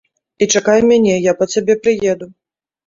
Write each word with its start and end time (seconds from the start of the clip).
І 0.45 0.47
чакай 0.55 0.79
мяне, 0.93 1.13
я 1.31 1.37
па 1.43 1.51
цябе 1.55 1.81
прыеду. 1.87 2.33